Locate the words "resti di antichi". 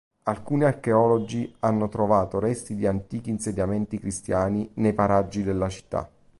2.39-3.29